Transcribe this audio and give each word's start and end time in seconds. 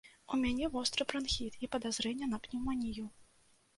У 0.35 0.37
мяне 0.43 0.69
востры 0.75 1.07
бранхіт 1.11 1.59
і 1.67 1.71
падазрэнне 1.75 2.33
на 2.33 2.43
пнеўманію. 2.49 3.05